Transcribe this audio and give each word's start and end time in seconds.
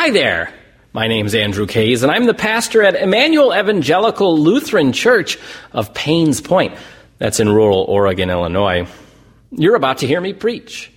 Hi 0.00 0.10
there. 0.10 0.54
My 0.92 1.08
name's 1.08 1.34
Andrew 1.34 1.66
Kays, 1.66 2.04
and 2.04 2.12
I'm 2.12 2.26
the 2.26 2.32
pastor 2.32 2.84
at 2.84 2.94
Emmanuel 2.94 3.52
Evangelical 3.52 4.38
Lutheran 4.38 4.92
Church 4.92 5.36
of 5.72 5.92
Paynes 5.92 6.40
Point. 6.40 6.76
That's 7.18 7.40
in 7.40 7.48
rural 7.48 7.80
Oregon, 7.80 8.30
Illinois. 8.30 8.86
You're 9.50 9.74
about 9.74 9.98
to 9.98 10.06
hear 10.06 10.20
me 10.20 10.34
preach. 10.34 10.92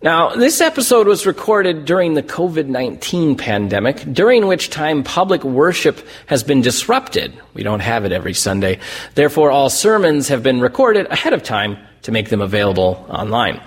Now, 0.00 0.36
this 0.36 0.60
episode 0.60 1.08
was 1.08 1.26
recorded 1.26 1.86
during 1.86 2.14
the 2.14 2.22
COVID 2.22 2.68
19 2.68 3.36
pandemic, 3.36 4.04
during 4.12 4.46
which 4.46 4.70
time 4.70 5.02
public 5.02 5.42
worship 5.42 6.06
has 6.26 6.44
been 6.44 6.60
disrupted. 6.60 7.36
We 7.52 7.64
don't 7.64 7.80
have 7.80 8.04
it 8.04 8.12
every 8.12 8.34
Sunday. 8.34 8.78
Therefore, 9.16 9.50
all 9.50 9.70
sermons 9.70 10.28
have 10.28 10.44
been 10.44 10.60
recorded 10.60 11.08
ahead 11.10 11.32
of 11.32 11.42
time 11.42 11.78
to 12.06 12.12
make 12.12 12.28
them 12.28 12.40
available 12.40 13.04
online. 13.10 13.60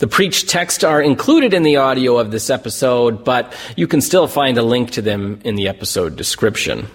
The 0.00 0.06
preached 0.06 0.50
texts 0.50 0.84
are 0.84 1.00
included 1.00 1.54
in 1.54 1.62
the 1.62 1.76
audio 1.76 2.18
of 2.18 2.30
this 2.30 2.50
episode, 2.50 3.24
but 3.24 3.56
you 3.74 3.86
can 3.86 4.02
still 4.02 4.28
find 4.28 4.58
a 4.58 4.62
link 4.62 4.90
to 4.92 5.02
them 5.02 5.40
in 5.44 5.54
the 5.54 5.68
episode 5.68 6.14
description. 6.14 6.88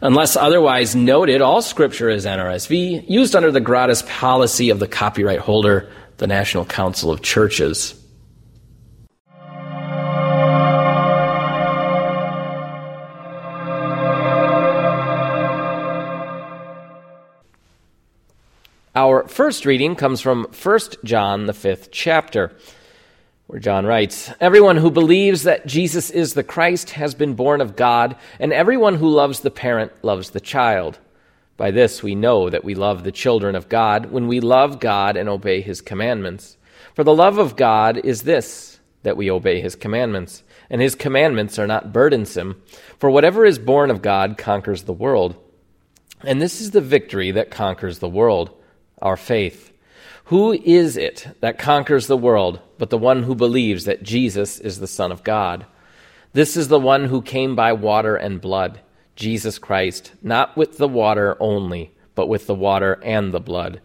Unless 0.00 0.36
otherwise 0.36 0.96
noted, 0.96 1.42
all 1.42 1.60
scripture 1.60 2.08
is 2.08 2.24
NRSV, 2.24 3.04
used 3.06 3.36
under 3.36 3.52
the 3.52 3.60
gratis 3.60 4.02
policy 4.06 4.70
of 4.70 4.78
the 4.78 4.88
copyright 4.88 5.40
holder, 5.40 5.92
the 6.16 6.26
National 6.26 6.64
Council 6.64 7.10
of 7.10 7.20
Churches. 7.20 7.99
First 19.30 19.64
reading 19.64 19.94
comes 19.94 20.20
from 20.20 20.46
1 20.60 20.80
John, 21.04 21.46
the 21.46 21.54
fifth 21.54 21.90
chapter, 21.92 22.52
where 23.46 23.60
John 23.60 23.86
writes 23.86 24.30
Everyone 24.40 24.76
who 24.76 24.90
believes 24.90 25.44
that 25.44 25.66
Jesus 25.66 26.10
is 26.10 26.34
the 26.34 26.42
Christ 26.42 26.90
has 26.90 27.14
been 27.14 27.34
born 27.34 27.60
of 27.60 27.76
God, 27.76 28.16
and 28.40 28.52
everyone 28.52 28.96
who 28.96 29.08
loves 29.08 29.40
the 29.40 29.50
parent 29.50 29.92
loves 30.02 30.30
the 30.30 30.40
child. 30.40 30.98
By 31.56 31.70
this 31.70 32.02
we 32.02 32.14
know 32.14 32.50
that 32.50 32.64
we 32.64 32.74
love 32.74 33.04
the 33.04 33.12
children 33.12 33.54
of 33.54 33.68
God 33.68 34.06
when 34.06 34.26
we 34.26 34.40
love 34.40 34.80
God 34.80 35.16
and 35.16 35.28
obey 35.28 35.60
his 35.60 35.80
commandments. 35.80 36.56
For 36.94 37.04
the 37.04 37.14
love 37.14 37.38
of 37.38 37.56
God 37.56 37.98
is 37.98 38.22
this, 38.22 38.80
that 39.04 39.16
we 39.16 39.30
obey 39.30 39.60
his 39.60 39.76
commandments, 39.76 40.42
and 40.68 40.82
his 40.82 40.96
commandments 40.96 41.58
are 41.58 41.68
not 41.68 41.92
burdensome. 41.92 42.60
For 42.98 43.10
whatever 43.10 43.46
is 43.46 43.58
born 43.58 43.90
of 43.90 44.02
God 44.02 44.36
conquers 44.36 44.82
the 44.82 44.92
world. 44.92 45.36
And 46.22 46.42
this 46.42 46.60
is 46.60 46.72
the 46.72 46.80
victory 46.80 47.30
that 47.30 47.50
conquers 47.50 48.00
the 48.00 48.08
world 48.08 48.56
our 49.00 49.16
faith. 49.16 49.72
Who 50.24 50.52
is 50.52 50.96
it 50.96 51.26
that 51.40 51.58
conquers 51.58 52.06
the 52.06 52.16
world 52.16 52.60
but 52.78 52.90
the 52.90 52.98
one 52.98 53.24
who 53.24 53.34
believes 53.34 53.84
that 53.84 54.02
Jesus 54.02 54.60
is 54.60 54.78
the 54.78 54.86
Son 54.86 55.10
of 55.10 55.24
God? 55.24 55.66
This 56.32 56.56
is 56.56 56.68
the 56.68 56.78
one 56.78 57.06
who 57.06 57.22
came 57.22 57.56
by 57.56 57.72
water 57.72 58.14
and 58.14 58.40
blood, 58.40 58.80
Jesus 59.16 59.58
Christ, 59.58 60.12
not 60.22 60.56
with 60.56 60.78
the 60.78 60.86
water 60.86 61.36
only, 61.40 61.92
but 62.14 62.28
with 62.28 62.46
the 62.46 62.54
water 62.54 63.00
and 63.02 63.34
the 63.34 63.40
blood. 63.40 63.80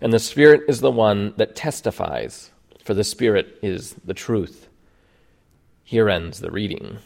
And 0.00 0.12
the 0.12 0.20
Spirit 0.20 0.62
is 0.68 0.80
the 0.80 0.92
one 0.92 1.34
that 1.36 1.56
testifies, 1.56 2.52
for 2.84 2.94
the 2.94 3.02
Spirit 3.02 3.58
is 3.62 3.96
the 4.04 4.14
truth. 4.14 4.68
Here 5.82 6.08
ends 6.08 6.38
the 6.38 6.52
reading. 6.52 6.98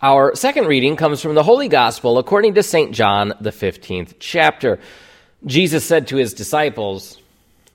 Our 0.00 0.36
second 0.36 0.66
reading 0.66 0.94
comes 0.94 1.20
from 1.20 1.34
the 1.34 1.42
Holy 1.42 1.66
Gospel 1.66 2.18
according 2.18 2.54
to 2.54 2.62
St. 2.62 2.92
John, 2.92 3.34
the 3.40 3.50
15th 3.50 4.14
chapter. 4.20 4.78
Jesus 5.44 5.84
said 5.84 6.06
to 6.06 6.16
his 6.16 6.34
disciples, 6.34 7.20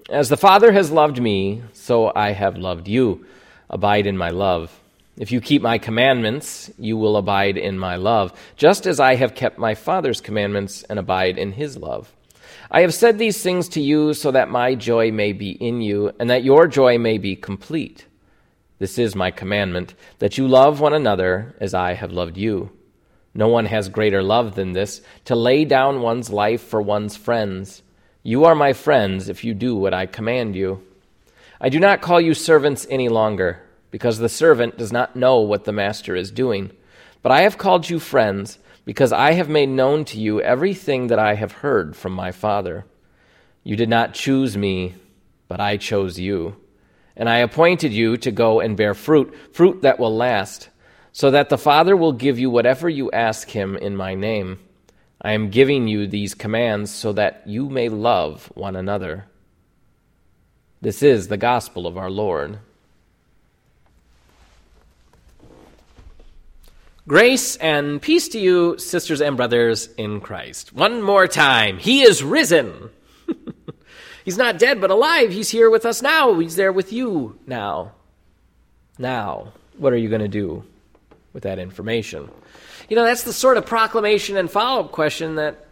As 0.09 0.29
the 0.29 0.37
Father 0.37 0.71
has 0.71 0.89
loved 0.89 1.21
me, 1.21 1.63
so 1.73 2.13
I 2.15 2.31
have 2.31 2.55
loved 2.55 2.87
you. 2.87 3.25
Abide 3.69 4.07
in 4.07 4.17
my 4.17 4.29
love. 4.29 4.71
If 5.17 5.33
you 5.33 5.41
keep 5.41 5.61
my 5.61 5.77
commandments, 5.77 6.71
you 6.79 6.95
will 6.95 7.17
abide 7.17 7.57
in 7.57 7.77
my 7.77 7.97
love, 7.97 8.31
just 8.55 8.85
as 8.85 9.01
I 9.01 9.15
have 9.15 9.35
kept 9.35 9.59
my 9.59 9.75
Father's 9.75 10.21
commandments 10.21 10.83
and 10.83 10.99
abide 10.99 11.37
in 11.37 11.51
his 11.51 11.75
love. 11.75 12.13
I 12.71 12.81
have 12.81 12.93
said 12.93 13.19
these 13.19 13.43
things 13.43 13.67
to 13.69 13.81
you 13.81 14.13
so 14.13 14.31
that 14.31 14.49
my 14.49 14.75
joy 14.75 15.11
may 15.11 15.33
be 15.33 15.51
in 15.51 15.81
you, 15.81 16.13
and 16.21 16.29
that 16.29 16.45
your 16.45 16.67
joy 16.67 16.97
may 16.97 17.17
be 17.17 17.35
complete. 17.35 18.05
This 18.83 18.99
is 18.99 19.15
my 19.15 19.31
commandment, 19.31 19.93
that 20.19 20.37
you 20.37 20.45
love 20.45 20.81
one 20.81 20.91
another 20.91 21.55
as 21.61 21.73
I 21.73 21.93
have 21.93 22.11
loved 22.11 22.35
you. 22.35 22.69
No 23.33 23.47
one 23.47 23.65
has 23.67 23.87
greater 23.87 24.21
love 24.21 24.55
than 24.55 24.73
this, 24.73 24.99
to 25.23 25.37
lay 25.37 25.63
down 25.63 26.01
one's 26.01 26.29
life 26.29 26.61
for 26.61 26.81
one's 26.81 27.15
friends. 27.15 27.81
You 28.23 28.43
are 28.43 28.55
my 28.55 28.73
friends 28.73 29.29
if 29.29 29.45
you 29.45 29.53
do 29.53 29.73
what 29.73 29.93
I 29.93 30.05
command 30.05 30.57
you. 30.57 30.85
I 31.61 31.69
do 31.69 31.79
not 31.79 32.01
call 32.01 32.19
you 32.19 32.33
servants 32.33 32.85
any 32.89 33.07
longer, 33.07 33.61
because 33.89 34.17
the 34.17 34.27
servant 34.27 34.77
does 34.77 34.91
not 34.91 35.15
know 35.15 35.39
what 35.39 35.63
the 35.63 35.71
master 35.71 36.13
is 36.13 36.29
doing. 36.29 36.69
But 37.21 37.31
I 37.31 37.43
have 37.43 37.57
called 37.57 37.89
you 37.89 37.99
friends, 37.99 38.59
because 38.83 39.13
I 39.13 39.31
have 39.31 39.47
made 39.47 39.69
known 39.69 40.03
to 40.03 40.19
you 40.19 40.41
everything 40.41 41.07
that 41.07 41.19
I 41.19 41.35
have 41.35 41.53
heard 41.53 41.95
from 41.95 42.11
my 42.11 42.33
Father. 42.33 42.83
You 43.63 43.77
did 43.77 43.87
not 43.87 44.13
choose 44.13 44.57
me, 44.57 44.95
but 45.47 45.61
I 45.61 45.77
chose 45.77 46.19
you 46.19 46.57
and 47.15 47.29
I 47.29 47.37
appointed 47.37 47.93
you 47.93 48.17
to 48.17 48.31
go 48.31 48.59
and 48.59 48.77
bear 48.77 48.93
fruit, 48.93 49.33
fruit 49.53 49.81
that 49.83 49.99
will 49.99 50.15
last, 50.15 50.69
so 51.11 51.31
that 51.31 51.49
the 51.49 51.57
Father 51.57 51.95
will 51.95 52.13
give 52.13 52.39
you 52.39 52.49
whatever 52.49 52.89
you 52.89 53.11
ask 53.11 53.49
him 53.49 53.75
in 53.75 53.95
my 53.95 54.15
name. 54.15 54.59
I 55.21 55.33
am 55.33 55.49
giving 55.49 55.87
you 55.87 56.07
these 56.07 56.33
commands 56.33 56.91
so 56.91 57.13
that 57.13 57.43
you 57.45 57.69
may 57.69 57.87
love 57.87 58.51
one 58.55 58.75
another. 58.75 59.25
This 60.81 61.01
is 61.01 61.27
the 61.29 61.37
gospel 61.37 61.87
of 61.87 61.97
our 61.97 62.09
Lord. 62.09 62.59
Grace 67.07 67.57
and 67.57 68.01
peace 68.01 68.29
to 68.29 68.39
you, 68.39 68.77
sisters 68.77 69.21
and 69.21 69.37
brothers 69.37 69.89
in 69.97 70.19
Christ. 70.19 70.73
One 70.73 71.01
more 71.01 71.27
time. 71.27 71.77
He 71.77 72.01
is 72.01 72.23
risen. 72.23 72.89
He's 74.23 74.37
not 74.37 74.59
dead, 74.59 74.79
but 74.79 74.91
alive. 74.91 75.31
He's 75.31 75.49
here 75.49 75.69
with 75.69 75.85
us 75.85 76.01
now. 76.01 76.39
He's 76.39 76.55
there 76.55 76.71
with 76.71 76.93
you 76.93 77.37
now. 77.45 77.91
Now, 78.97 79.53
what 79.77 79.93
are 79.93 79.97
you 79.97 80.09
going 80.09 80.21
to 80.21 80.27
do 80.27 80.63
with 81.33 81.43
that 81.43 81.59
information? 81.59 82.29
You 82.89 82.95
know, 82.95 83.03
that's 83.03 83.23
the 83.23 83.33
sort 83.33 83.57
of 83.57 83.65
proclamation 83.65 84.37
and 84.37 84.49
follow 84.49 84.81
up 84.81 84.91
question 84.91 85.35
that, 85.35 85.67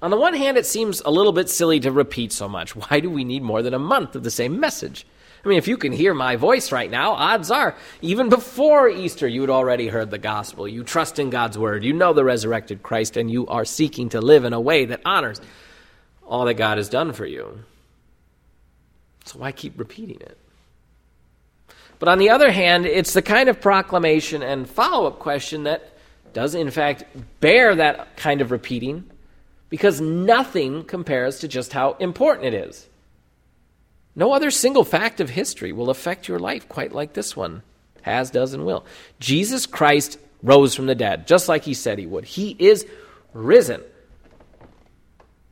on 0.00 0.10
the 0.10 0.16
one 0.16 0.34
hand, 0.34 0.56
it 0.56 0.66
seems 0.66 1.00
a 1.02 1.10
little 1.10 1.32
bit 1.32 1.48
silly 1.48 1.78
to 1.80 1.92
repeat 1.92 2.32
so 2.32 2.48
much. 2.48 2.74
Why 2.76 3.00
do 3.00 3.10
we 3.10 3.24
need 3.24 3.42
more 3.42 3.62
than 3.62 3.74
a 3.74 3.78
month 3.78 4.16
of 4.16 4.24
the 4.24 4.30
same 4.30 4.58
message? 4.58 5.06
I 5.44 5.48
mean, 5.48 5.58
if 5.58 5.66
you 5.66 5.76
can 5.76 5.90
hear 5.90 6.14
my 6.14 6.36
voice 6.36 6.70
right 6.70 6.90
now, 6.90 7.12
odds 7.12 7.50
are, 7.50 7.74
even 8.00 8.28
before 8.28 8.88
Easter, 8.88 9.26
you 9.26 9.40
had 9.40 9.50
already 9.50 9.88
heard 9.88 10.10
the 10.10 10.18
gospel. 10.18 10.68
You 10.68 10.84
trust 10.84 11.18
in 11.18 11.30
God's 11.30 11.58
word. 11.58 11.82
You 11.82 11.92
know 11.92 12.12
the 12.12 12.24
resurrected 12.24 12.84
Christ, 12.84 13.16
and 13.16 13.28
you 13.28 13.48
are 13.48 13.64
seeking 13.64 14.08
to 14.10 14.20
live 14.20 14.44
in 14.44 14.52
a 14.52 14.60
way 14.60 14.84
that 14.84 15.00
honors 15.04 15.40
all 16.24 16.44
that 16.44 16.54
God 16.54 16.78
has 16.78 16.88
done 16.88 17.12
for 17.12 17.26
you. 17.26 17.64
So 19.32 19.38
why 19.38 19.52
keep 19.52 19.78
repeating 19.78 20.20
it? 20.20 20.36
But 21.98 22.08
on 22.08 22.18
the 22.18 22.30
other 22.30 22.50
hand, 22.50 22.84
it's 22.84 23.12
the 23.12 23.22
kind 23.22 23.48
of 23.48 23.60
proclamation 23.60 24.42
and 24.42 24.68
follow 24.68 25.06
up 25.06 25.20
question 25.20 25.64
that 25.64 25.92
does, 26.32 26.54
in 26.54 26.70
fact, 26.70 27.04
bear 27.40 27.74
that 27.76 28.16
kind 28.16 28.40
of 28.40 28.50
repeating 28.50 29.04
because 29.68 30.00
nothing 30.00 30.84
compares 30.84 31.40
to 31.40 31.48
just 31.48 31.72
how 31.72 31.92
important 31.94 32.46
it 32.46 32.54
is. 32.54 32.88
No 34.14 34.32
other 34.32 34.50
single 34.50 34.84
fact 34.84 35.20
of 35.20 35.30
history 35.30 35.72
will 35.72 35.88
affect 35.88 36.28
your 36.28 36.38
life 36.38 36.68
quite 36.68 36.92
like 36.92 37.14
this 37.14 37.34
one 37.34 37.62
has, 38.02 38.30
does, 38.30 38.52
and 38.52 38.66
will. 38.66 38.84
Jesus 39.20 39.64
Christ 39.64 40.18
rose 40.42 40.74
from 40.74 40.86
the 40.86 40.94
dead, 40.94 41.26
just 41.26 41.48
like 41.48 41.62
he 41.62 41.72
said 41.72 41.98
he 41.98 42.06
would. 42.06 42.24
He 42.24 42.56
is 42.58 42.84
risen. 43.32 43.80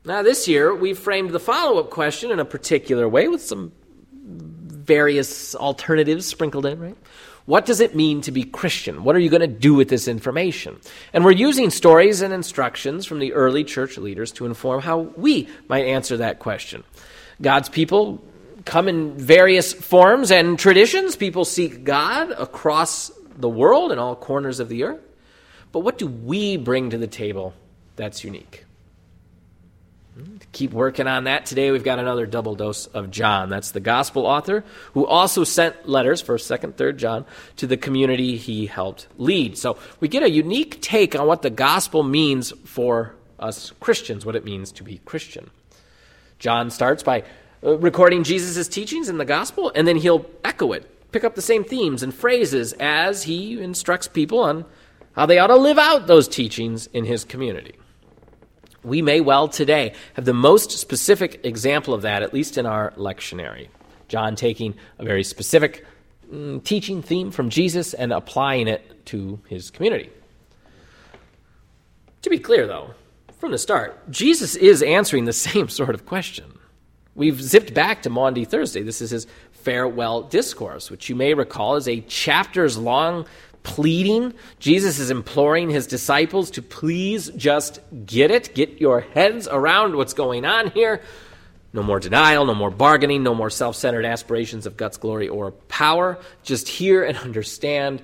Now, 0.03 0.23
this 0.23 0.47
year, 0.47 0.73
we 0.73 0.93
framed 0.95 1.29
the 1.29 1.39
follow 1.39 1.79
up 1.79 1.91
question 1.91 2.31
in 2.31 2.39
a 2.39 2.45
particular 2.45 3.07
way 3.07 3.27
with 3.27 3.41
some 3.41 3.71
various 4.11 5.53
alternatives 5.53 6.25
sprinkled 6.25 6.65
in, 6.65 6.79
right? 6.79 6.97
What 7.45 7.65
does 7.65 7.81
it 7.81 7.95
mean 7.95 8.21
to 8.21 8.31
be 8.31 8.43
Christian? 8.43 9.03
What 9.03 9.15
are 9.15 9.19
you 9.19 9.29
going 9.29 9.41
to 9.41 9.47
do 9.47 9.75
with 9.75 9.89
this 9.89 10.07
information? 10.07 10.79
And 11.13 11.23
we're 11.23 11.31
using 11.31 11.69
stories 11.69 12.21
and 12.21 12.33
instructions 12.33 13.05
from 13.05 13.19
the 13.19 13.33
early 13.33 13.63
church 13.63 13.97
leaders 13.97 14.31
to 14.33 14.45
inform 14.47 14.81
how 14.81 14.99
we 14.99 15.47
might 15.67 15.85
answer 15.85 16.17
that 16.17 16.39
question. 16.39 16.83
God's 17.39 17.69
people 17.69 18.23
come 18.65 18.87
in 18.87 19.17
various 19.17 19.71
forms 19.71 20.31
and 20.31 20.57
traditions. 20.57 21.15
People 21.15 21.45
seek 21.45 21.83
God 21.83 22.31
across 22.31 23.11
the 23.37 23.49
world 23.49 23.91
in 23.91 23.99
all 23.99 24.15
corners 24.15 24.59
of 24.59 24.69
the 24.69 24.83
earth. 24.83 25.01
But 25.71 25.79
what 25.79 25.97
do 25.97 26.07
we 26.07 26.57
bring 26.57 26.89
to 26.89 26.97
the 26.97 27.07
table 27.07 27.53
that's 27.95 28.23
unique? 28.23 28.65
Keep 30.51 30.71
working 30.71 31.07
on 31.07 31.25
that. 31.25 31.45
Today 31.45 31.71
we've 31.71 31.83
got 31.83 31.99
another 31.99 32.25
double 32.25 32.55
dose 32.55 32.87
of 32.87 33.11
John. 33.11 33.49
That's 33.49 33.71
the 33.71 33.79
gospel 33.79 34.25
author 34.25 34.63
who 34.93 35.05
also 35.05 35.43
sent 35.43 35.87
letters, 35.87 36.21
1st, 36.21 36.59
2nd, 36.59 36.73
3rd 36.73 36.97
John, 36.97 37.25
to 37.57 37.67
the 37.67 37.77
community 37.77 38.37
he 38.37 38.65
helped 38.65 39.07
lead. 39.17 39.57
So 39.57 39.77
we 39.99 40.07
get 40.07 40.23
a 40.23 40.29
unique 40.29 40.81
take 40.81 41.15
on 41.15 41.27
what 41.27 41.41
the 41.41 41.49
gospel 41.49 42.03
means 42.03 42.51
for 42.65 43.15
us 43.39 43.71
Christians, 43.79 44.25
what 44.25 44.35
it 44.35 44.45
means 44.45 44.71
to 44.73 44.83
be 44.83 44.99
Christian. 45.05 45.49
John 46.39 46.69
starts 46.71 47.03
by 47.03 47.23
uh, 47.63 47.77
recording 47.77 48.23
Jesus' 48.23 48.67
teachings 48.67 49.09
in 49.09 49.17
the 49.17 49.25
gospel, 49.25 49.71
and 49.75 49.87
then 49.87 49.97
he'll 49.97 50.25
echo 50.43 50.73
it 50.73 50.87
pick 51.11 51.23
up 51.23 51.35
the 51.35 51.41
same 51.41 51.63
themes 51.63 52.03
and 52.03 52.13
phrases 52.13 52.73
as 52.79 53.23
he 53.23 53.61
instructs 53.61 54.07
people 54.07 54.39
on 54.39 54.65
how 55.13 55.25
they 55.25 55.39
ought 55.39 55.47
to 55.47 55.55
live 55.55 55.77
out 55.77 56.07
those 56.07 56.27
teachings 56.27 56.87
in 56.87 57.05
his 57.05 57.25
community. 57.25 57.75
We 58.83 59.01
may 59.01 59.21
well 59.21 59.47
today 59.47 59.93
have 60.15 60.25
the 60.25 60.33
most 60.33 60.71
specific 60.71 61.45
example 61.45 61.93
of 61.93 62.01
that, 62.01 62.23
at 62.23 62.33
least 62.33 62.57
in 62.57 62.65
our 62.65 62.91
lectionary. 62.91 63.67
John 64.07 64.35
taking 64.35 64.75
a 64.97 65.05
very 65.05 65.23
specific 65.23 65.85
mm, 66.31 66.63
teaching 66.63 67.01
theme 67.01 67.31
from 67.31 67.49
Jesus 67.49 67.93
and 67.93 68.11
applying 68.11 68.67
it 68.67 69.05
to 69.07 69.39
his 69.47 69.69
community. 69.69 70.09
To 72.23 72.29
be 72.29 72.39
clear, 72.39 72.67
though, 72.67 72.93
from 73.39 73.51
the 73.51 73.57
start, 73.57 74.09
Jesus 74.11 74.55
is 74.55 74.83
answering 74.83 75.25
the 75.25 75.33
same 75.47 75.69
sort 75.69 75.95
of 75.95 76.05
question. 76.05 76.57
We've 77.13 77.41
zipped 77.41 77.73
back 77.73 78.03
to 78.03 78.09
Maundy 78.09 78.45
Thursday. 78.45 78.83
This 78.83 79.01
is 79.01 79.11
his 79.11 79.27
farewell 79.51 80.23
discourse, 80.23 80.89
which 80.89 81.09
you 81.09 81.15
may 81.15 81.33
recall 81.33 81.75
is 81.75 81.87
a 81.87 82.01
chapters 82.01 82.77
long 82.77 83.25
pleading. 83.63 84.33
Jesus 84.59 84.99
is 84.99 85.11
imploring 85.11 85.69
his 85.69 85.87
disciples 85.87 86.51
to 86.51 86.61
please 86.61 87.29
just 87.35 87.79
get 88.05 88.31
it, 88.31 88.53
get 88.55 88.81
your 88.81 89.01
heads 89.01 89.47
around 89.47 89.95
what's 89.95 90.13
going 90.13 90.45
on 90.45 90.71
here. 90.71 91.01
No 91.73 91.83
more 91.83 91.99
denial, 91.99 92.45
no 92.45 92.53
more 92.53 92.71
bargaining, 92.71 93.23
no 93.23 93.33
more 93.33 93.49
self 93.49 93.75
centered 93.75 94.05
aspirations 94.05 94.65
of 94.65 94.75
guts, 94.75 94.97
glory, 94.97 95.29
or 95.29 95.51
power. 95.51 96.19
Just 96.43 96.67
hear 96.67 97.03
and 97.03 97.17
understand 97.17 98.03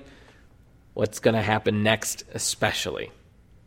what's 0.94 1.18
going 1.18 1.34
to 1.34 1.42
happen 1.42 1.82
next, 1.82 2.24
especially 2.32 3.10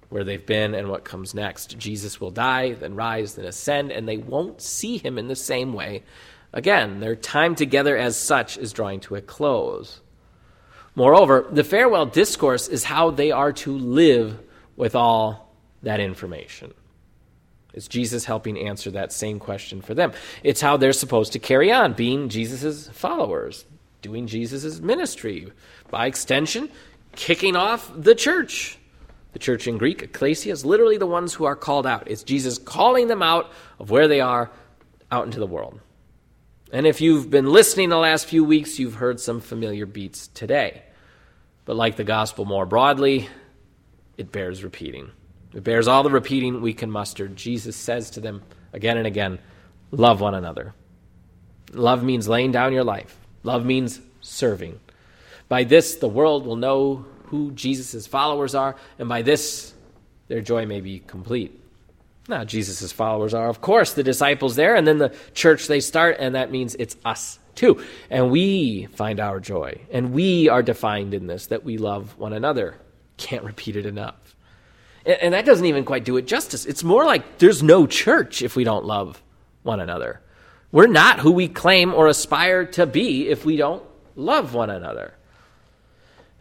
where 0.10 0.24
they've 0.26 0.46
been 0.46 0.74
and 0.74 0.90
what 0.90 1.06
comes 1.06 1.34
next. 1.34 1.78
Jesus 1.78 2.20
will 2.20 2.32
die, 2.32 2.74
then 2.74 2.96
rise, 2.96 3.36
then 3.36 3.46
ascend, 3.46 3.92
and 3.92 4.08
they 4.08 4.18
won't 4.18 4.62
see 4.62 4.98
him 4.98 5.18
in 5.18 5.28
the 5.28 5.36
same 5.36 5.74
way 5.74 6.04
again. 6.52 7.00
Their 7.00 7.16
time 7.16 7.56
together 7.56 7.96
as 7.96 8.18
such 8.18 8.58
is 8.58 8.74
drawing 8.74 9.00
to 9.02 9.16
a 9.16 9.22
close. 9.22 10.02
Moreover, 10.96 11.48
the 11.50 11.64
farewell 11.64 12.06
discourse 12.06 12.68
is 12.68 12.84
how 12.84 13.12
they 13.12 13.32
are 13.32 13.54
to 13.54 13.72
live 13.78 14.40
with 14.76 14.96
all 14.96 15.54
that 15.84 16.00
information. 16.00 16.74
It's 17.74 17.88
Jesus 17.88 18.26
helping 18.26 18.58
answer 18.58 18.92
that 18.92 19.14
same 19.14 19.40
question 19.40 19.82
for 19.82 19.94
them. 19.94 20.12
It's 20.44 20.60
how 20.60 20.76
they're 20.78 20.92
supposed 20.92 21.34
to 21.34 21.40
carry 21.40 21.72
on, 21.72 21.94
being 21.94 22.28
Jesus' 22.28 22.90
followers, 22.90 23.66
doing 24.02 24.28
Jesus' 24.28 24.82
ministry. 24.82 25.52
By 25.90 26.08
extension, 26.08 26.70
kicking 27.16 27.56
off 27.56 27.90
the 27.96 28.16
church 28.16 28.78
the 29.34 29.40
church 29.40 29.68
in 29.68 29.78
Greek, 29.78 30.04
ecclesia, 30.04 30.52
is 30.52 30.66
literally 30.66 30.98
the 30.98 31.08
ones 31.08 31.34
who 31.34 31.46
are 31.46 31.56
called 31.56 31.88
out. 31.88 32.08
It's 32.08 32.24
Jesus 32.24 32.58
calling 32.58 33.08
them 33.08 33.22
out 33.22 33.52
of 33.80 33.90
where 33.90 34.08
they 34.08 34.20
are 34.20 34.52
out 35.12 35.26
into 35.26 35.40
the 35.40 35.48
world. 35.48 35.80
And 36.72 36.88
if 36.88 37.02
you've 37.02 37.30
been 37.30 37.52
listening 37.52 37.90
the 37.90 37.98
last 37.98 38.26
few 38.26 38.44
weeks, 38.44 38.80
you've 38.80 38.96
heard 38.96 39.20
some 39.20 39.42
familiar 39.42 39.86
beats 39.86 40.28
today. 40.28 40.84
But 41.66 41.76
like 41.76 41.98
the 41.98 42.04
gospel 42.04 42.46
more 42.46 42.66
broadly, 42.66 43.28
it 44.18 44.32
bears 44.32 44.64
repeating. 44.64 45.12
It 45.54 45.64
bears 45.64 45.88
all 45.88 46.04
the 46.04 46.10
repeating 46.10 46.62
we 46.62 46.74
can 46.74 46.90
muster. 46.90 47.28
Jesus 47.28 47.76
says 47.76 48.12
to 48.12 48.22
them 48.22 48.42
again 48.74 48.98
and 48.98 49.06
again, 49.06 49.40
Love 49.92 50.22
one 50.22 50.34
another. 50.34 50.74
Love 51.74 52.04
means 52.04 52.28
laying 52.28 52.52
down 52.52 52.74
your 52.74 52.84
life, 52.84 53.18
love 53.44 53.66
means 53.66 54.00
serving. 54.22 54.80
By 55.50 55.66
this, 55.66 55.96
the 55.96 56.08
world 56.08 56.46
will 56.46 56.56
know 56.56 57.06
who 57.26 57.52
Jesus' 57.52 58.08
followers 58.08 58.56
are, 58.56 58.76
and 58.98 59.10
by 59.10 59.22
this, 59.22 59.74
their 60.28 60.42
joy 60.42 60.66
may 60.66 60.80
be 60.80 61.00
complete. 61.00 61.61
Now, 62.32 62.46
Jesus' 62.46 62.94
followers 62.94 63.34
are, 63.34 63.50
of 63.50 63.60
course, 63.60 63.92
the 63.92 64.04
disciples 64.04 64.56
there, 64.56 64.74
and 64.74 64.88
then 64.88 65.00
the 65.00 65.14
church 65.34 65.68
they 65.68 65.82
start, 65.82 66.16
and 66.18 66.36
that 66.36 66.50
means 66.50 66.78
it's 66.80 66.96
us 67.04 67.40
too. 67.56 67.84
And 68.10 68.32
we 68.32 68.86
find 68.96 69.20
our 69.20 69.42
joy, 69.42 69.82
and 69.92 70.14
we 70.14 70.48
are 70.48 70.64
defined 70.64 71.14
in 71.14 71.28
this 71.28 71.48
that 71.48 71.66
we 71.66 71.78
love 71.78 72.18
one 72.18 72.32
another. 72.32 72.78
Can't 73.18 73.44
repeat 73.44 73.76
it 73.76 73.86
enough. 73.86 74.16
And, 75.06 75.18
and 75.22 75.34
that 75.34 75.44
doesn't 75.44 75.66
even 75.66 75.84
quite 75.84 76.06
do 76.06 76.16
it 76.16 76.26
justice. 76.26 76.66
It's 76.66 76.86
more 76.86 77.04
like 77.04 77.38
there's 77.40 77.62
no 77.62 77.86
church 77.86 78.42
if 78.42 78.56
we 78.56 78.64
don't 78.64 78.86
love 78.86 79.22
one 79.64 79.82
another. 79.82 80.22
We're 80.72 80.88
not 80.88 81.20
who 81.20 81.34
we 81.34 81.50
claim 81.50 81.94
or 81.94 82.08
aspire 82.08 82.64
to 82.64 82.86
be 82.86 83.28
if 83.28 83.44
we 83.44 83.58
don't 83.58 83.84
love 84.16 84.54
one 84.54 84.70
another. 84.70 85.16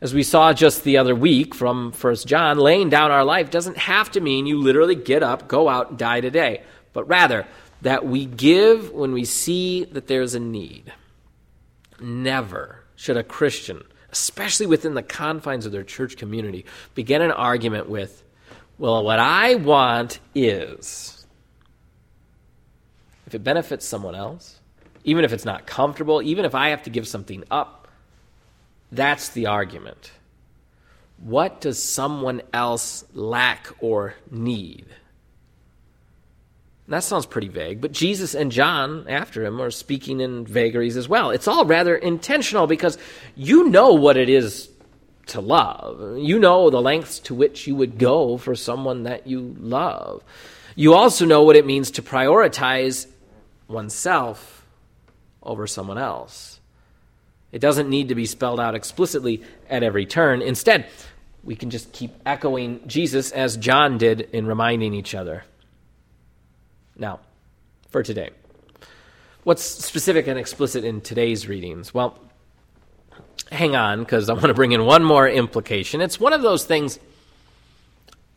As 0.00 0.14
we 0.14 0.22
saw 0.22 0.54
just 0.54 0.82
the 0.82 0.96
other 0.96 1.14
week 1.14 1.54
from 1.54 1.92
First 1.92 2.26
John, 2.26 2.58
laying 2.58 2.88
down 2.88 3.10
our 3.10 3.24
life 3.24 3.50
doesn't 3.50 3.76
have 3.76 4.10
to 4.12 4.20
mean 4.20 4.46
you 4.46 4.58
literally 4.58 4.94
get 4.94 5.22
up, 5.22 5.46
go 5.46 5.68
out, 5.68 5.90
and 5.90 5.98
die 5.98 6.22
today, 6.22 6.62
but 6.94 7.06
rather 7.06 7.46
that 7.82 8.06
we 8.06 8.24
give 8.24 8.92
when 8.92 9.12
we 9.12 9.26
see 9.26 9.84
that 9.84 10.06
there's 10.06 10.34
a 10.34 10.40
need. 10.40 10.92
Never 12.00 12.82
should 12.96 13.18
a 13.18 13.22
Christian, 13.22 13.82
especially 14.10 14.66
within 14.66 14.94
the 14.94 15.02
confines 15.02 15.66
of 15.66 15.72
their 15.72 15.84
church 15.84 16.16
community, 16.16 16.64
begin 16.94 17.20
an 17.20 17.30
argument 17.30 17.90
with, 17.90 18.22
well, 18.78 19.04
what 19.04 19.18
I 19.18 19.56
want 19.56 20.18
is. 20.34 21.26
If 23.26 23.34
it 23.34 23.44
benefits 23.44 23.84
someone 23.84 24.14
else, 24.14 24.60
even 25.04 25.24
if 25.24 25.32
it's 25.34 25.44
not 25.44 25.66
comfortable, 25.66 26.22
even 26.22 26.46
if 26.46 26.54
I 26.54 26.70
have 26.70 26.82
to 26.84 26.90
give 26.90 27.06
something 27.06 27.44
up, 27.50 27.79
that's 28.92 29.30
the 29.30 29.46
argument. 29.46 30.12
What 31.18 31.60
does 31.60 31.82
someone 31.82 32.42
else 32.52 33.04
lack 33.12 33.68
or 33.80 34.14
need? 34.30 34.86
that 36.90 37.04
sounds 37.04 37.24
pretty 37.24 37.46
vague, 37.46 37.80
but 37.80 37.92
Jesus 37.92 38.34
and 38.34 38.50
John 38.50 39.06
after 39.08 39.44
him 39.44 39.62
are 39.62 39.70
speaking 39.70 40.20
in 40.20 40.44
vagaries 40.44 40.96
as 40.96 41.08
well. 41.08 41.30
It's 41.30 41.46
all 41.46 41.64
rather 41.64 41.94
intentional 41.94 42.66
because 42.66 42.98
you 43.36 43.68
know 43.68 43.94
what 43.94 44.16
it 44.16 44.28
is 44.28 44.68
to 45.26 45.40
love. 45.40 46.18
You 46.18 46.40
know 46.40 46.68
the 46.68 46.82
lengths 46.82 47.20
to 47.20 47.34
which 47.34 47.68
you 47.68 47.76
would 47.76 47.96
go 47.96 48.36
for 48.38 48.56
someone 48.56 49.04
that 49.04 49.28
you 49.28 49.54
love. 49.60 50.24
You 50.74 50.94
also 50.94 51.24
know 51.24 51.44
what 51.44 51.54
it 51.54 51.64
means 51.64 51.92
to 51.92 52.02
prioritize 52.02 53.06
oneself 53.68 54.66
over 55.44 55.68
someone 55.68 55.98
else. 55.98 56.59
It 57.52 57.60
doesn't 57.60 57.88
need 57.88 58.08
to 58.08 58.14
be 58.14 58.26
spelled 58.26 58.60
out 58.60 58.74
explicitly 58.74 59.42
at 59.68 59.82
every 59.82 60.06
turn. 60.06 60.42
Instead, 60.42 60.86
we 61.42 61.56
can 61.56 61.70
just 61.70 61.92
keep 61.92 62.12
echoing 62.24 62.86
Jesus 62.86 63.32
as 63.32 63.56
John 63.56 63.98
did 63.98 64.20
in 64.20 64.46
reminding 64.46 64.94
each 64.94 65.14
other. 65.14 65.44
Now, 66.96 67.20
for 67.88 68.02
today. 68.02 68.30
What's 69.42 69.62
specific 69.62 70.26
and 70.26 70.38
explicit 70.38 70.84
in 70.84 71.00
today's 71.00 71.48
readings? 71.48 71.94
Well, 71.94 72.18
hang 73.50 73.74
on, 73.74 74.00
because 74.00 74.28
I 74.28 74.34
want 74.34 74.46
to 74.46 74.54
bring 74.54 74.72
in 74.72 74.84
one 74.84 75.02
more 75.02 75.28
implication. 75.28 76.00
It's 76.00 76.20
one 76.20 76.32
of 76.32 76.42
those 76.42 76.64
things 76.64 76.98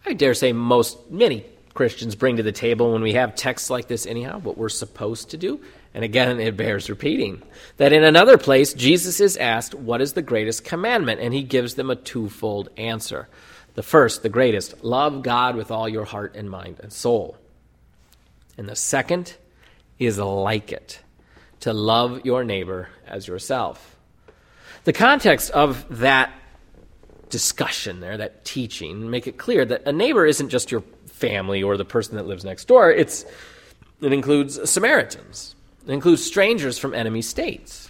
I 0.06 0.14
dare 0.14 0.34
say 0.34 0.54
most, 0.54 1.12
many 1.12 1.46
Christians 1.74 2.16
bring 2.16 2.38
to 2.38 2.44
the 2.44 2.52
table 2.52 2.94
when 2.94 3.02
we 3.02 3.14
have 3.14 3.36
texts 3.36 3.70
like 3.70 3.88
this, 3.88 4.06
anyhow, 4.06 4.40
what 4.40 4.58
we're 4.58 4.70
supposed 4.70 5.32
to 5.32 5.38
do 5.38 5.60
and 5.94 6.04
again, 6.04 6.40
it 6.40 6.58
bears 6.58 6.90
repeating 6.90 7.44
that 7.78 7.94
in 7.94 8.04
another 8.04 8.38
place, 8.38 8.74
Jesus 8.74 9.20
is 9.20 9.38
asked, 9.38 9.76
What 9.76 10.02
is 10.02 10.14
the 10.14 10.22
greatest 10.22 10.64
commandment? 10.64 11.22
And 11.22 11.34
he 11.34 11.44
gives 11.44 11.76
them 11.76 11.90
a 11.90 11.96
twofold 11.96 12.70
answer. 12.78 13.28
The 13.76 13.84
first, 13.84 14.24
the 14.24 14.30
greatest, 14.30 14.84
love 14.84 15.24
God 15.24 15.56
with 15.56 15.72
all 15.72 15.88
your 15.88 16.06
heart 16.06 16.36
and 16.36 16.50
mind 16.50 16.80
and 16.82 16.92
soul. 16.92 17.38
And 18.58 18.68
the 18.68 18.76
second 18.76 19.36
is 20.00 20.18
like 20.18 20.72
it, 20.72 21.00
to 21.62 21.74
love 21.74 22.26
your 22.26 22.44
neighbor 22.44 22.90
as 23.08 23.28
yourself. 23.28 23.96
The 24.84 24.94
context 24.94 25.52
of 25.52 26.00
that 26.00 26.34
discussion 27.30 28.00
there, 28.00 28.18
that 28.18 28.46
teaching, 28.46 29.10
make 29.10 29.28
it 29.28 29.38
clear 29.38 29.66
that 29.66 29.88
a 29.88 29.92
neighbor 29.92 30.26
isn't 30.26 30.50
just 30.50 30.72
your 30.72 30.84
family 31.24 31.64
or 31.64 31.78
the 31.78 31.86
person 31.86 32.18
that 32.18 32.28
lives 32.28 32.44
next 32.44 32.66
door, 32.66 32.92
it's, 32.92 33.26
it 34.02 34.12
includes 34.12 34.70
Samaritans. 34.70 35.56
It 35.88 35.92
includes 35.92 36.22
strangers 36.22 36.78
from 36.78 36.94
enemy 36.94 37.22
states. 37.22 37.90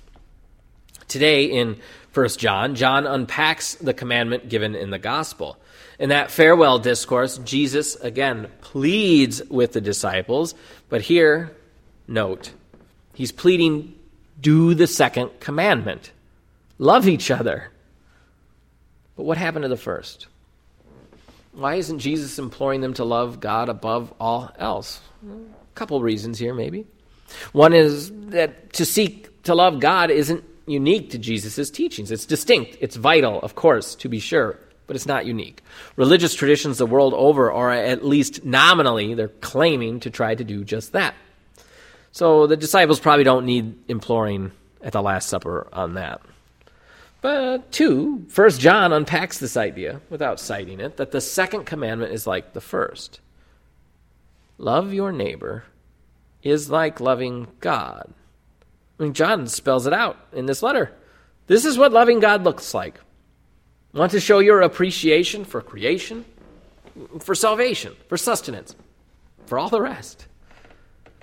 Today 1.07 1.45
in 1.45 1.79
1 2.13 2.29
John, 2.29 2.75
John 2.75 3.07
unpacks 3.07 3.73
the 3.75 3.93
commandment 3.93 4.49
given 4.49 4.75
in 4.75 4.91
the 4.91 4.99
gospel. 4.99 5.57
In 5.97 6.09
that 6.09 6.29
farewell 6.29 6.77
discourse, 6.77 7.39
Jesus 7.39 7.95
again 7.95 8.51
pleads 8.61 9.41
with 9.49 9.73
the 9.73 9.81
disciples, 9.81 10.53
but 10.89 11.01
here, 11.01 11.55
note, 12.07 12.51
he's 13.15 13.31
pleading 13.31 13.95
do 14.39 14.75
the 14.75 14.87
second 14.87 15.31
commandment 15.39 16.11
love 16.77 17.07
each 17.07 17.31
other. 17.31 17.71
But 19.15 19.23
what 19.23 19.37
happened 19.37 19.63
to 19.63 19.69
the 19.69 19.77
first? 19.77 20.27
Why 21.53 21.75
isn't 21.75 21.99
Jesus 21.99 22.39
imploring 22.39 22.81
them 22.81 22.93
to 22.95 23.03
love 23.03 23.39
God 23.39 23.69
above 23.69 24.13
all 24.19 24.51
else? 24.57 24.99
A 25.23 25.75
couple 25.75 26.01
reasons 26.01 26.39
here, 26.39 26.53
maybe. 26.53 26.87
One 27.51 27.73
is 27.73 28.11
that 28.29 28.73
to 28.73 28.85
seek 28.85 29.43
to 29.43 29.55
love 29.55 29.79
God 29.79 30.09
isn't 30.09 30.43
unique 30.65 31.11
to 31.11 31.17
Jesus' 31.17 31.69
teachings. 31.69 32.11
It's 32.11 32.25
distinct, 32.25 32.77
it's 32.79 32.95
vital, 32.95 33.41
of 33.41 33.55
course, 33.55 33.95
to 33.95 34.09
be 34.09 34.19
sure, 34.19 34.59
but 34.87 34.95
it's 34.95 35.05
not 35.05 35.25
unique. 35.25 35.61
Religious 35.95 36.33
traditions 36.33 36.77
the 36.77 36.85
world 36.85 37.13
over 37.13 37.51
are 37.51 37.71
at 37.71 38.05
least 38.05 38.45
nominally, 38.45 39.13
they're 39.13 39.27
claiming 39.27 39.99
to 40.01 40.09
try 40.09 40.35
to 40.35 40.43
do 40.43 40.63
just 40.63 40.93
that. 40.93 41.13
So 42.11 42.47
the 42.47 42.57
disciples 42.57 42.99
probably 42.99 43.23
don't 43.23 43.45
need 43.45 43.75
imploring 43.89 44.51
at 44.81 44.93
the 44.93 45.01
Last 45.01 45.29
Supper 45.29 45.67
on 45.73 45.95
that. 45.95 46.21
But 47.23 47.71
two, 47.71 48.25
First 48.27 48.59
John 48.59 48.91
unpacks 48.91 49.37
this 49.37 49.55
idea 49.55 50.01
without 50.09 50.41
citing 50.41 50.81
it 50.81 50.97
that 50.97 51.11
the 51.11 51.21
second 51.21 51.63
commandment 51.63 52.11
is 52.11 52.27
like 52.27 52.51
the 52.51 52.59
first. 52.59 53.21
Love 54.57 54.93
your 54.93 55.13
neighbor 55.13 55.63
is 56.43 56.69
like 56.69 56.99
loving 56.99 57.47
God. 57.61 58.13
I 58.99 59.03
mean, 59.03 59.13
John 59.13 59.47
spells 59.47 59.87
it 59.87 59.93
out 59.93 60.17
in 60.33 60.47
this 60.47 60.61
letter. 60.61 60.91
This 61.47 61.63
is 61.63 61.77
what 61.77 61.93
loving 61.93 62.19
God 62.19 62.43
looks 62.43 62.73
like. 62.73 62.99
Want 63.93 64.11
to 64.11 64.19
show 64.19 64.39
your 64.39 64.59
appreciation 64.59 65.45
for 65.45 65.61
creation, 65.61 66.25
for 67.21 67.35
salvation, 67.35 67.95
for 68.09 68.17
sustenance, 68.17 68.75
for 69.45 69.57
all 69.57 69.69
the 69.69 69.81
rest. 69.81 70.27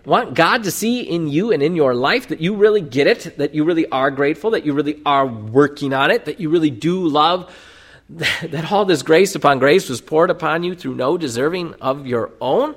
Want 0.04 0.34
God 0.34 0.64
to 0.64 0.70
see 0.70 1.02
in 1.02 1.28
you 1.28 1.52
and 1.52 1.62
in 1.62 1.76
your 1.76 1.94
life 1.94 2.28
that 2.28 2.40
you 2.40 2.54
really 2.54 2.80
get 2.80 3.06
it, 3.06 3.36
that 3.36 3.54
you 3.54 3.64
really 3.64 3.86
are 3.86 4.10
grateful, 4.10 4.52
that 4.52 4.64
you 4.64 4.72
really 4.72 5.00
are 5.04 5.26
working 5.26 5.92
on 5.92 6.10
it, 6.10 6.24
that 6.24 6.40
you 6.40 6.48
really 6.48 6.70
do 6.70 7.06
love, 7.06 7.54
that 8.08 8.72
all 8.72 8.84
this 8.84 9.02
grace 9.02 9.34
upon 9.34 9.58
grace 9.58 9.88
was 9.88 10.00
poured 10.00 10.30
upon 10.30 10.62
you 10.62 10.74
through 10.74 10.94
no 10.94 11.18
deserving 11.18 11.74
of 11.74 12.06
your 12.06 12.30
own? 12.40 12.76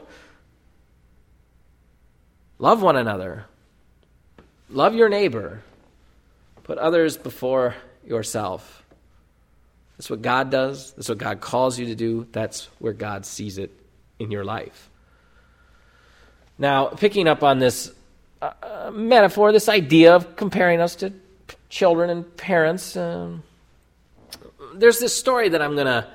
Love 2.59 2.81
one 2.81 2.95
another. 2.95 3.45
Love 4.69 4.95
your 4.95 5.09
neighbor. 5.09 5.61
Put 6.63 6.77
others 6.77 7.17
before 7.17 7.75
yourself. 8.05 8.83
That's 9.97 10.09
what 10.09 10.21
God 10.21 10.49
does. 10.49 10.91
That's 10.93 11.09
what 11.09 11.17
God 11.17 11.39
calls 11.39 11.79
you 11.79 11.85
to 11.87 11.95
do. 11.95 12.27
That's 12.31 12.65
where 12.79 12.93
God 12.93 13.25
sees 13.25 13.57
it 13.57 13.71
in 14.19 14.31
your 14.31 14.43
life. 14.43 14.89
Now, 16.63 16.85
picking 16.85 17.27
up 17.27 17.43
on 17.43 17.59
this 17.59 17.91
uh, 18.41 18.51
uh 18.63 18.91
metaphor, 18.93 19.51
this 19.51 19.67
idea 19.67 20.15
of 20.15 20.37
comparing 20.37 20.79
us 20.79 20.95
to 20.95 21.11
children 21.67 22.09
and 22.09 22.37
parents, 22.37 22.95
um, 22.95 23.43
there's 24.73 24.97
this 24.97 25.13
story 25.13 25.49
that 25.49 25.61
I'm 25.61 25.75
gonna 25.75 26.09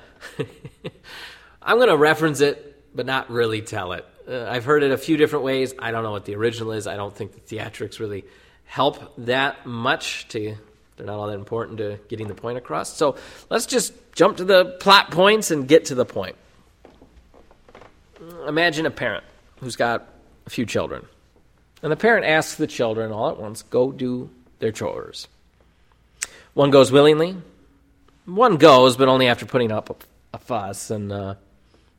I'm 1.61 1.77
gonna 1.77 1.95
reference 1.95 2.41
it, 2.41 2.83
but 2.95 3.05
not 3.05 3.29
really 3.29 3.61
tell 3.61 3.91
it. 3.91 4.03
Uh, 4.27 4.47
I've 4.49 4.65
heard 4.65 4.81
it 4.81 4.89
a 4.89 4.97
few 4.97 5.17
different 5.17 5.45
ways. 5.45 5.75
I 5.77 5.91
don't 5.91 6.01
know 6.01 6.09
what 6.09 6.25
the 6.25 6.33
original 6.33 6.71
is. 6.71 6.87
I 6.87 6.95
don't 6.95 7.15
think 7.15 7.33
the 7.33 7.41
theatrics 7.41 7.99
really 7.99 8.25
help 8.65 9.13
that 9.19 9.67
much 9.67 10.29
to 10.29 10.57
they're 10.97 11.05
not 11.05 11.19
all 11.19 11.27
that 11.27 11.35
important 11.35 11.77
to 11.77 11.99
getting 12.07 12.27
the 12.27 12.33
point 12.33 12.57
across. 12.57 12.91
So 12.97 13.17
let's 13.51 13.67
just 13.67 13.93
jump 14.13 14.37
to 14.37 14.45
the 14.45 14.77
plot 14.79 15.11
points 15.11 15.51
and 15.51 15.67
get 15.67 15.85
to 15.85 15.95
the 15.95 16.05
point. 16.05 16.37
Imagine 18.47 18.87
a 18.87 18.91
parent 18.91 19.23
who's 19.61 19.75
got 19.75 20.07
a 20.49 20.51
few 20.51 20.65
children. 20.65 21.05
And 21.83 21.91
the 21.91 21.95
parent 21.95 22.25
asks 22.25 22.55
the 22.55 22.65
children 22.65 23.11
all 23.11 23.29
at 23.29 23.39
once, 23.39 23.61
go 23.61 23.91
do 23.91 24.31
their 24.57 24.71
chores. 24.71 25.27
One 26.55 26.71
goes 26.71 26.91
willingly. 26.91 27.37
One 28.25 28.57
goes, 28.57 28.97
but 28.97 29.07
only 29.07 29.27
after 29.27 29.45
putting 29.45 29.71
up 29.71 30.03
a, 30.33 30.39
fuss, 30.39 30.89
and 30.89 31.11
uh, 31.11 31.35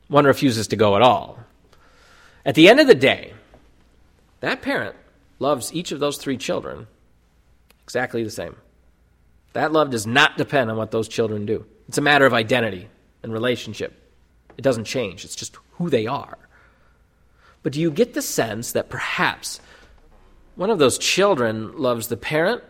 one 0.09 0.25
refuses 0.25 0.67
to 0.67 0.75
go 0.75 0.97
at 0.97 1.01
all. 1.01 1.39
At 2.45 2.55
the 2.55 2.67
end 2.67 2.81
of 2.81 2.87
the 2.87 2.95
day, 2.95 3.33
that 4.41 4.61
parent 4.61 4.97
loves 5.39 5.73
each 5.73 5.93
of 5.93 6.01
those 6.01 6.17
three 6.17 6.37
children 6.37 6.87
exactly 7.85 8.21
the 8.21 8.29
same. 8.29 8.57
That 9.53 9.71
love 9.71 9.91
does 9.91 10.05
not 10.05 10.37
depend 10.37 10.69
on 10.69 10.75
what 10.75 10.91
those 10.91 11.07
children 11.07 11.45
do. 11.45 11.65
It's 11.87 11.97
a 11.97 12.01
matter 12.01 12.25
of 12.25 12.33
identity 12.33 12.89
and 13.23 13.31
relationship. 13.31 13.93
It 14.57 14.61
doesn't 14.61 14.85
change, 14.85 15.23
it's 15.23 15.35
just 15.35 15.57
who 15.73 15.89
they 15.89 16.05
are. 16.05 16.37
But 17.63 17.73
do 17.73 17.81
you 17.81 17.91
get 17.91 18.13
the 18.13 18.21
sense 18.21 18.71
that 18.71 18.89
perhaps 18.89 19.59
one 20.55 20.69
of 20.69 20.79
those 20.79 20.97
children 20.97 21.77
loves 21.77 22.07
the 22.07 22.17
parent 22.17 22.63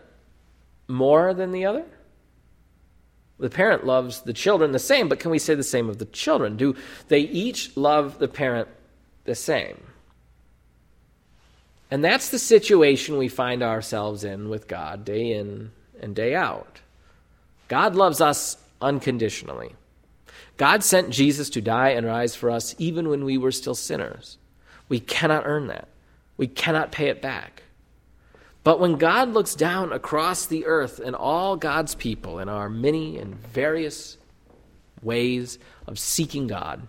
more 0.88 1.34
than 1.34 1.52
the 1.52 1.64
other? 1.64 1.84
The 3.38 3.50
parent 3.50 3.84
loves 3.84 4.20
the 4.20 4.32
children 4.32 4.72
the 4.72 4.78
same, 4.78 5.08
but 5.08 5.18
can 5.18 5.30
we 5.30 5.38
say 5.38 5.54
the 5.54 5.62
same 5.62 5.88
of 5.88 5.98
the 5.98 6.04
children? 6.04 6.56
Do 6.56 6.76
they 7.08 7.20
each 7.20 7.76
love 7.76 8.18
the 8.18 8.28
parent 8.28 8.68
the 9.24 9.34
same? 9.34 9.82
And 11.90 12.04
that's 12.04 12.30
the 12.30 12.38
situation 12.38 13.18
we 13.18 13.28
find 13.28 13.62
ourselves 13.62 14.24
in 14.24 14.48
with 14.48 14.68
God 14.68 15.04
day 15.04 15.32
in 15.32 15.72
and 16.00 16.14
day 16.14 16.34
out. 16.34 16.80
God 17.68 17.94
loves 17.94 18.20
us 18.20 18.56
unconditionally. 18.80 19.74
God 20.56 20.84
sent 20.84 21.10
Jesus 21.10 21.50
to 21.50 21.60
die 21.60 21.90
and 21.90 22.06
rise 22.06 22.34
for 22.34 22.50
us 22.50 22.74
even 22.78 23.08
when 23.08 23.24
we 23.24 23.38
were 23.38 23.52
still 23.52 23.74
sinners. 23.74 24.38
We 24.92 25.00
cannot 25.00 25.46
earn 25.46 25.68
that. 25.68 25.88
We 26.36 26.46
cannot 26.46 26.92
pay 26.92 27.08
it 27.08 27.22
back. 27.22 27.62
But 28.62 28.78
when 28.78 28.96
God 28.96 29.30
looks 29.30 29.54
down 29.54 29.90
across 29.90 30.44
the 30.44 30.66
earth 30.66 31.00
and 31.00 31.16
all 31.16 31.56
God's 31.56 31.94
people 31.94 32.38
in 32.38 32.50
our 32.50 32.68
many 32.68 33.16
and 33.16 33.34
various 33.34 34.18
ways 35.00 35.58
of 35.86 35.98
seeking 35.98 36.46
God, 36.46 36.86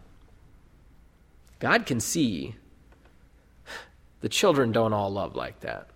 God 1.59 1.85
can 1.85 2.01
see 2.01 2.55
the 4.19 4.27
children 4.27 4.73
don't 4.73 4.91
all 4.91 5.09
love 5.09 5.37
like 5.37 5.61
that. 5.61 5.87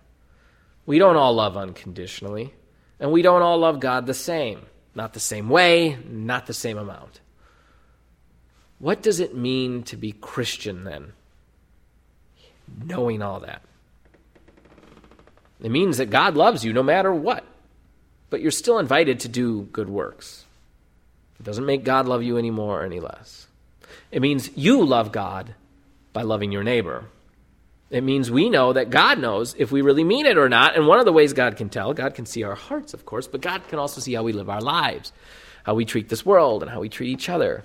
We 0.86 0.98
don't 0.98 1.16
all 1.16 1.34
love 1.34 1.58
unconditionally, 1.58 2.54
and 2.98 3.12
we 3.12 3.20
don't 3.20 3.42
all 3.42 3.58
love 3.58 3.80
God 3.80 4.06
the 4.06 4.14
same. 4.14 4.64
Not 4.94 5.12
the 5.12 5.20
same 5.20 5.50
way, 5.50 5.98
not 6.08 6.46
the 6.46 6.54
same 6.54 6.78
amount. 6.78 7.20
What 8.78 9.02
does 9.02 9.20
it 9.20 9.36
mean 9.36 9.82
to 9.82 9.96
be 9.98 10.12
Christian 10.12 10.84
then? 10.84 11.12
Knowing 12.84 13.22
all 13.22 13.40
that. 13.40 13.62
It 15.60 15.70
means 15.70 15.98
that 15.98 16.10
God 16.10 16.36
loves 16.36 16.64
you 16.64 16.72
no 16.72 16.82
matter 16.82 17.12
what, 17.12 17.44
but 18.30 18.40
you're 18.40 18.50
still 18.50 18.78
invited 18.78 19.20
to 19.20 19.28
do 19.28 19.62
good 19.72 19.88
works. 19.88 20.44
It 21.40 21.44
doesn't 21.44 21.66
make 21.66 21.84
God 21.84 22.06
love 22.06 22.22
you 22.22 22.36
any 22.36 22.50
more 22.50 22.82
or 22.82 22.84
any 22.84 23.00
less. 23.00 23.46
It 24.10 24.22
means 24.22 24.50
you 24.56 24.84
love 24.84 25.12
God 25.12 25.54
by 26.12 26.22
loving 26.22 26.52
your 26.52 26.62
neighbor. 26.62 27.06
It 27.90 28.04
means 28.04 28.30
we 28.30 28.50
know 28.50 28.72
that 28.72 28.90
God 28.90 29.18
knows 29.18 29.54
if 29.58 29.72
we 29.72 29.82
really 29.82 30.04
mean 30.04 30.26
it 30.26 30.36
or 30.36 30.48
not. 30.48 30.76
And 30.76 30.86
one 30.86 30.98
of 30.98 31.06
the 31.06 31.12
ways 31.12 31.32
God 31.32 31.56
can 31.56 31.70
tell, 31.70 31.94
God 31.94 32.14
can 32.14 32.26
see 32.26 32.42
our 32.42 32.54
hearts, 32.54 32.92
of 32.92 33.06
course, 33.06 33.26
but 33.26 33.40
God 33.40 33.66
can 33.68 33.78
also 33.78 34.00
see 34.00 34.14
how 34.14 34.22
we 34.22 34.32
live 34.32 34.50
our 34.50 34.60
lives, 34.60 35.12
how 35.64 35.74
we 35.74 35.84
treat 35.84 36.08
this 36.08 36.26
world, 36.26 36.62
and 36.62 36.70
how 36.70 36.80
we 36.80 36.88
treat 36.88 37.10
each 37.10 37.28
other. 37.28 37.64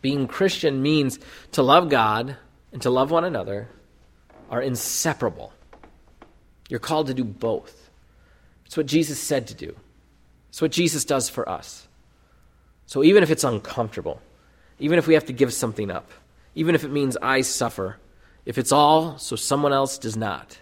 Being 0.00 0.26
Christian 0.26 0.82
means 0.82 1.20
to 1.52 1.62
love 1.62 1.88
God 1.88 2.36
and 2.72 2.82
to 2.82 2.90
love 2.90 3.10
one 3.10 3.24
another 3.24 3.68
are 4.52 4.62
inseparable. 4.62 5.52
You're 6.68 6.78
called 6.78 7.08
to 7.08 7.14
do 7.14 7.24
both. 7.24 7.90
It's 8.66 8.76
what 8.76 8.86
Jesus 8.86 9.18
said 9.18 9.48
to 9.48 9.54
do, 9.54 9.74
it's 10.50 10.62
what 10.62 10.70
Jesus 10.70 11.04
does 11.04 11.28
for 11.28 11.48
us. 11.48 11.88
So 12.86 13.02
even 13.02 13.22
if 13.22 13.30
it's 13.30 13.44
uncomfortable, 13.44 14.20
even 14.78 14.98
if 14.98 15.06
we 15.06 15.14
have 15.14 15.26
to 15.26 15.32
give 15.32 15.52
something 15.52 15.90
up, 15.90 16.10
even 16.54 16.74
if 16.74 16.84
it 16.84 16.90
means 16.90 17.16
I 17.22 17.40
suffer, 17.40 17.96
if 18.44 18.58
it's 18.58 18.72
all 18.72 19.16
so 19.16 19.34
someone 19.34 19.72
else 19.72 19.96
does 19.96 20.16
not, 20.16 20.58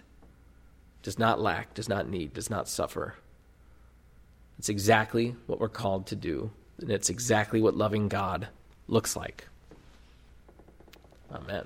does 1.02 1.18
not 1.18 1.40
lack, 1.40 1.74
does 1.74 1.88
not 1.88 2.08
need, 2.08 2.32
does 2.32 2.50
not 2.50 2.68
suffer, 2.68 3.14
it's 4.58 4.68
exactly 4.68 5.34
what 5.46 5.58
we're 5.58 5.68
called 5.68 6.06
to 6.08 6.16
do, 6.16 6.50
and 6.80 6.90
it's 6.90 7.10
exactly 7.10 7.60
what 7.60 7.76
loving 7.76 8.08
God 8.08 8.46
looks 8.86 9.16
like. 9.16 9.48
Amen. 11.32 11.64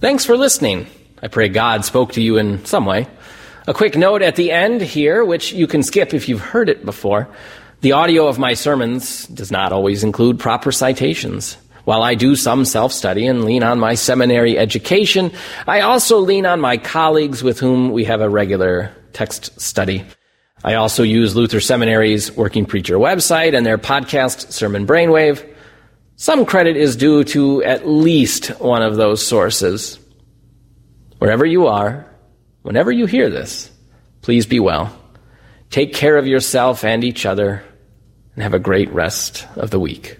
Thanks 0.00 0.24
for 0.24 0.36
listening. 0.36 0.86
I 1.20 1.26
pray 1.26 1.48
God 1.48 1.84
spoke 1.84 2.12
to 2.12 2.22
you 2.22 2.36
in 2.36 2.64
some 2.64 2.86
way. 2.86 3.08
A 3.66 3.74
quick 3.74 3.96
note 3.96 4.22
at 4.22 4.36
the 4.36 4.52
end 4.52 4.80
here, 4.80 5.24
which 5.24 5.52
you 5.52 5.66
can 5.66 5.82
skip 5.82 6.14
if 6.14 6.28
you've 6.28 6.40
heard 6.40 6.68
it 6.68 6.84
before. 6.84 7.28
The 7.80 7.92
audio 7.92 8.28
of 8.28 8.38
my 8.38 8.54
sermons 8.54 9.26
does 9.26 9.50
not 9.50 9.72
always 9.72 10.04
include 10.04 10.38
proper 10.38 10.70
citations. 10.70 11.56
While 11.82 12.04
I 12.04 12.14
do 12.14 12.36
some 12.36 12.64
self 12.64 12.92
study 12.92 13.26
and 13.26 13.44
lean 13.44 13.64
on 13.64 13.80
my 13.80 13.94
seminary 13.96 14.56
education, 14.56 15.32
I 15.66 15.80
also 15.80 16.20
lean 16.20 16.46
on 16.46 16.60
my 16.60 16.76
colleagues 16.76 17.42
with 17.42 17.58
whom 17.58 17.90
we 17.90 18.04
have 18.04 18.20
a 18.20 18.30
regular 18.30 18.94
text 19.12 19.60
study. 19.60 20.04
I 20.62 20.74
also 20.74 21.02
use 21.02 21.34
Luther 21.34 21.60
Seminary's 21.60 22.30
Working 22.30 22.66
Preacher 22.66 22.98
website 22.98 23.56
and 23.56 23.66
their 23.66 23.78
podcast, 23.78 24.52
Sermon 24.52 24.86
Brainwave. 24.86 25.44
Some 26.20 26.46
credit 26.46 26.76
is 26.76 26.96
due 26.96 27.22
to 27.22 27.62
at 27.62 27.86
least 27.86 28.48
one 28.60 28.82
of 28.82 28.96
those 28.96 29.24
sources. 29.24 30.00
Wherever 31.18 31.46
you 31.46 31.68
are, 31.68 32.06
whenever 32.62 32.90
you 32.90 33.06
hear 33.06 33.30
this, 33.30 33.70
please 34.20 34.44
be 34.44 34.58
well. 34.58 34.92
Take 35.70 35.94
care 35.94 36.16
of 36.16 36.26
yourself 36.26 36.82
and 36.82 37.04
each 37.04 37.24
other, 37.24 37.62
and 38.34 38.42
have 38.42 38.52
a 38.52 38.58
great 38.58 38.92
rest 38.92 39.46
of 39.54 39.70
the 39.70 39.78
week. 39.78 40.18